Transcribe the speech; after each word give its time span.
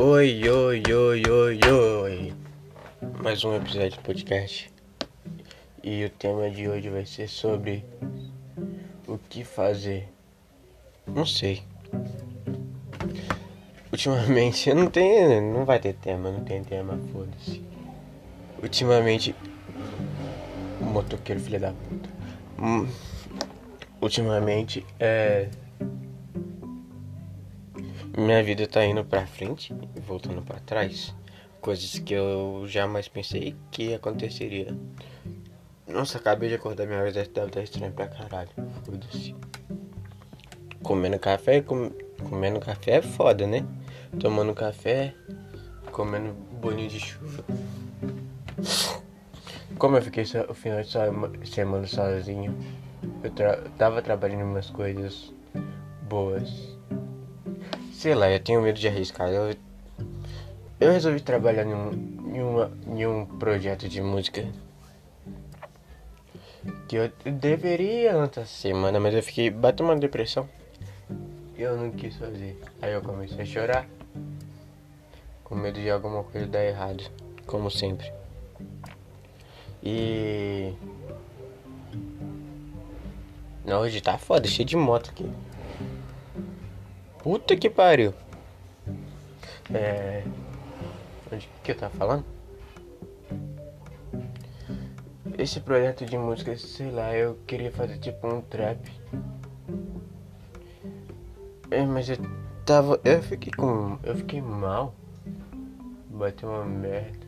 Oi, 0.00 0.48
oi, 0.48 0.82
oi, 0.90 1.22
oi, 1.30 1.60
oi. 1.70 2.32
Mais 3.22 3.44
um 3.44 3.54
episódio 3.54 3.90
do 3.90 4.00
podcast. 4.00 4.72
E 5.84 6.06
o 6.06 6.10
tema 6.10 6.48
de 6.50 6.66
hoje 6.66 6.88
vai 6.88 7.04
ser 7.04 7.28
sobre 7.28 7.84
o 9.06 9.18
que 9.18 9.44
fazer. 9.44 10.08
Não 11.06 11.26
sei. 11.26 11.62
Ultimamente 13.92 14.72
não 14.72 14.86
tem, 14.88 15.42
não 15.42 15.66
vai 15.66 15.78
ter 15.78 15.92
tema, 15.92 16.30
não 16.30 16.42
tem 16.42 16.64
tema, 16.64 16.98
foda-se. 17.12 17.62
Ultimamente 18.62 19.36
motoqueiro 20.80 21.38
filho 21.38 21.60
da 21.60 21.72
puta. 21.72 22.08
Hum, 22.58 22.88
ultimamente 24.00 24.86
é 24.98 25.48
minha 28.16 28.42
vida 28.42 28.66
tá 28.66 28.84
indo 28.84 29.04
pra 29.04 29.26
frente 29.26 29.74
e 29.96 30.00
voltando 30.00 30.42
para 30.42 30.60
trás. 30.60 31.14
Coisas 31.60 31.98
que 31.98 32.12
eu 32.12 32.64
jamais 32.66 33.08
pensei 33.08 33.56
que 33.70 33.94
aconteceria. 33.94 34.76
Nossa, 35.86 36.18
acabei 36.18 36.48
de 36.48 36.56
acordar, 36.56 36.86
minha 36.86 37.04
vida 37.04 37.24
deve 37.24 37.46
estar 37.46 37.62
estranha 37.62 37.92
pra 37.92 38.08
caralho. 38.08 38.50
Foda-se. 38.84 39.34
Comendo 40.82 41.18
café, 41.18 41.60
com... 41.60 41.90
comendo 42.28 42.60
café 42.60 42.96
é 42.96 43.02
foda, 43.02 43.46
né? 43.46 43.64
Tomando 44.20 44.52
café, 44.52 45.14
comendo 45.90 46.34
bolinho 46.60 46.88
de 46.88 47.00
chuva. 47.00 47.44
Como 49.78 49.96
eu 49.96 50.02
fiquei 50.02 50.24
o 50.48 50.54
final 50.54 50.82
de 50.82 51.48
semana 51.48 51.86
sozinho, 51.86 52.54
eu 53.22 53.30
tra 53.30 53.56
tava 53.78 54.02
trabalhando 54.02 54.44
umas 54.44 54.68
coisas 54.68 55.32
boas 56.08 56.76
Sei 58.02 58.16
lá, 58.16 58.28
eu 58.28 58.40
tenho 58.40 58.60
medo 58.60 58.80
de 58.80 58.88
arriscar. 58.88 59.28
Eu, 59.28 59.54
eu 60.80 60.90
resolvi 60.90 61.20
trabalhar 61.20 61.64
em 61.64 61.72
um, 61.72 61.92
em, 62.34 62.42
uma, 62.42 62.72
em 62.84 63.06
um 63.06 63.24
projeto 63.24 63.88
de 63.88 64.02
música 64.02 64.44
que 66.88 66.96
eu 66.96 67.12
deveria 67.24 68.16
outra 68.16 68.44
semana, 68.44 68.98
mas 68.98 69.14
eu 69.14 69.22
fiquei. 69.22 69.50
bateu 69.50 69.86
uma 69.86 69.94
depressão. 69.94 70.48
E 71.56 71.62
eu 71.62 71.76
não 71.76 71.92
quis 71.92 72.16
fazer. 72.16 72.60
Aí 72.82 72.92
eu 72.92 73.02
comecei 73.02 73.40
a 73.40 73.46
chorar. 73.46 73.88
Com 75.44 75.54
medo 75.54 75.80
de 75.80 75.88
alguma 75.88 76.24
coisa 76.24 76.48
dar 76.48 76.64
errado. 76.64 77.04
Como 77.46 77.70
sempre. 77.70 78.12
E. 79.80 80.72
Não, 83.64 83.80
hoje 83.80 84.00
tá 84.00 84.18
foda, 84.18 84.48
cheio 84.48 84.66
de 84.66 84.76
moto 84.76 85.10
aqui. 85.10 85.30
Puta 87.22 87.56
que 87.56 87.70
pariu. 87.70 88.12
É. 89.72 90.24
Onde 91.32 91.48
que 91.62 91.70
eu 91.70 91.76
tava 91.76 91.94
falando? 91.94 92.24
Esse 95.38 95.60
projeto 95.60 96.04
de 96.04 96.18
música, 96.18 96.56
sei 96.58 96.90
lá, 96.90 97.14
eu 97.14 97.38
queria 97.46 97.70
fazer 97.70 97.98
tipo 97.98 98.26
um 98.26 98.40
trap. 98.42 98.90
É, 101.70 101.86
mas 101.86 102.08
eu 102.08 102.18
tava. 102.66 103.00
Eu 103.04 103.22
fiquei 103.22 103.52
com. 103.52 103.98
Eu 104.02 104.16
fiquei 104.16 104.42
mal. 104.42 104.94
Bateu 106.10 106.48
uma 106.48 106.64
merda. 106.64 107.26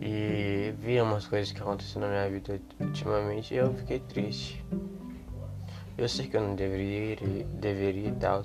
E 0.00 0.74
vi 0.78 1.00
umas 1.00 1.26
coisas 1.26 1.50
que 1.50 1.60
aconteceram 1.60 2.08
na 2.08 2.12
minha 2.12 2.30
vida 2.30 2.60
ultimamente 2.78 3.54
e 3.54 3.56
eu 3.56 3.72
fiquei 3.74 4.00
triste. 4.00 4.64
Eu 5.96 6.08
sei 6.08 6.26
que 6.26 6.36
eu 6.36 6.40
não 6.40 6.54
deveria, 6.54 7.16
deveria 7.60 8.08
e 8.08 8.12
tal. 8.12 8.42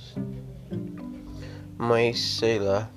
Mas 1.77 2.19
sei 2.19 2.59
lá. 2.59 2.89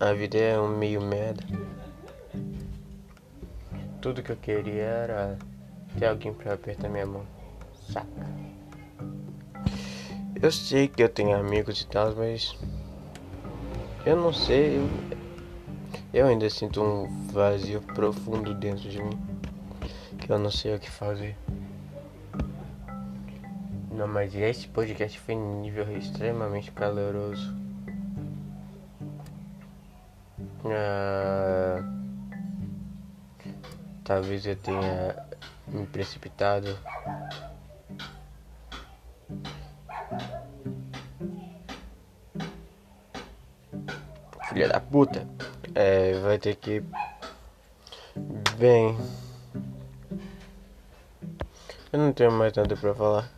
A 0.00 0.12
vida 0.14 0.36
é 0.36 0.58
um 0.58 0.68
meio 0.68 1.00
merda. 1.00 1.44
Tudo 4.00 4.20
que 4.20 4.32
eu 4.32 4.36
queria 4.36 4.82
era 4.82 5.38
ter 5.96 6.06
alguém 6.06 6.34
pra 6.34 6.54
apertar 6.54 6.88
minha 6.88 7.06
mão. 7.06 7.24
Saca? 7.92 8.26
Eu 10.42 10.50
sei 10.50 10.88
que 10.88 11.04
eu 11.04 11.08
tenho 11.08 11.36
amigos 11.36 11.82
e 11.82 11.86
tal, 11.86 12.12
mas. 12.16 12.58
Eu 14.04 14.16
não 14.16 14.32
sei. 14.32 14.78
Eu, 14.78 14.88
eu 16.12 16.26
ainda 16.26 16.50
sinto 16.50 16.82
um 16.82 17.28
vazio 17.28 17.80
profundo 17.80 18.54
dentro 18.54 18.88
de 18.88 19.00
mim. 19.00 19.16
Que 20.18 20.32
eu 20.32 20.38
não 20.38 20.50
sei 20.50 20.74
o 20.74 20.80
que 20.80 20.90
fazer. 20.90 21.36
Não, 23.94 24.08
mas 24.08 24.34
esse 24.34 24.66
podcast 24.68 25.18
foi 25.20 25.34
nível 25.34 25.96
extremamente 25.96 26.72
caloroso. 26.72 27.54
Ah, 30.64 31.82
talvez 34.02 34.46
eu 34.46 34.56
tenha 34.56 35.16
me 35.68 35.86
precipitado. 35.86 36.78
Filha 44.48 44.68
da 44.68 44.80
puta. 44.80 45.26
É, 45.74 46.14
vai 46.20 46.38
ter 46.38 46.56
que. 46.56 46.82
Bem. 48.56 48.96
Eu 51.92 51.98
não 51.98 52.12
tenho 52.12 52.32
mais 52.32 52.54
nada 52.54 52.74
pra 52.76 52.94
falar. 52.94 53.30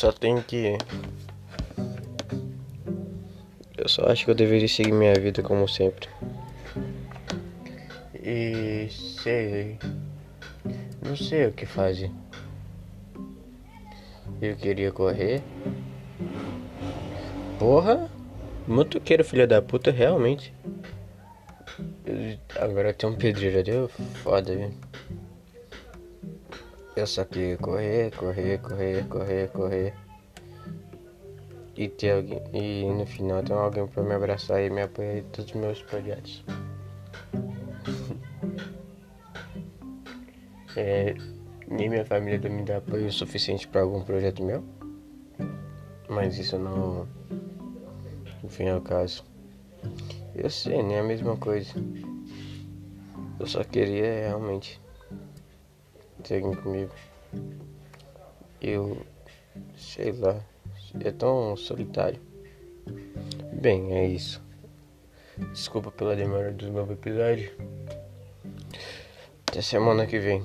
Só 0.00 0.10
tenho 0.10 0.42
que. 0.42 0.78
Eu 3.76 3.86
só 3.86 4.06
acho 4.06 4.24
que 4.24 4.30
eu 4.30 4.34
deveria 4.34 4.66
seguir 4.66 4.92
minha 4.92 5.12
vida 5.12 5.42
como 5.42 5.68
sempre. 5.68 6.08
E 8.14 8.88
sei. 8.88 9.78
Não 11.04 11.14
sei 11.14 11.48
o 11.48 11.52
que 11.52 11.66
fazer. 11.66 12.10
Eu 14.40 14.56
queria 14.56 14.90
correr. 14.90 15.42
Porra! 17.58 18.08
Motoqueiro, 18.66 19.22
filha 19.22 19.46
da 19.46 19.60
puta, 19.60 19.90
realmente. 19.90 20.50
Agora 22.58 22.94
tem 22.94 23.06
um 23.06 23.16
pedreiro, 23.16 23.62
deu 23.62 23.88
foda, 24.22 24.56
viu? 24.56 24.72
Eu 26.96 27.06
só 27.06 27.24
queria 27.24 27.56
correr, 27.56 28.10
correr, 28.16 28.58
correr, 28.58 29.06
correr, 29.08 29.48
correr. 29.50 29.94
E 31.76 31.88
ter 31.88 32.10
alguém. 32.10 32.42
E 32.52 32.84
no 32.84 33.06
final 33.06 33.40
tem 33.42 33.56
alguém 33.56 33.86
pra 33.86 34.02
me 34.02 34.12
abraçar 34.12 34.60
e 34.60 34.68
me 34.68 34.82
apoiar 34.82 35.18
em 35.18 35.22
todos 35.22 35.46
os 35.46 35.56
meus 35.56 35.80
projetos. 35.82 36.44
é, 40.76 41.14
nem 41.68 41.88
minha 41.88 42.04
família 42.04 42.50
me 42.50 42.64
dá 42.64 42.78
apoio 42.78 43.12
suficiente 43.12 43.68
para 43.68 43.82
algum 43.82 44.02
projeto 44.02 44.42
meu. 44.42 44.64
Mas 46.08 46.38
isso 46.38 46.58
não. 46.58 47.06
No 48.42 48.48
fim 48.48 48.64
é 48.64 48.74
o 48.74 48.80
caso. 48.80 49.24
Eu 50.34 50.50
sei, 50.50 50.82
nem 50.82 50.96
é 50.96 51.00
a 51.00 51.04
mesma 51.04 51.36
coisa. 51.36 51.72
Eu 53.38 53.46
só 53.46 53.62
queria 53.62 54.26
realmente 54.26 54.80
seguem 56.24 56.54
comigo. 56.54 56.92
Eu 58.60 59.04
sei 59.76 60.12
lá, 60.12 60.38
é 61.02 61.10
tão 61.10 61.56
solitário. 61.56 62.20
Bem, 63.52 63.92
é 63.94 64.06
isso. 64.06 64.42
Desculpa 65.52 65.90
pela 65.90 66.14
demora 66.14 66.52
do 66.52 66.70
novo 66.70 66.92
episódio. 66.92 67.50
Até 69.46 69.62
semana 69.62 70.06
que 70.06 70.18
vem. 70.18 70.42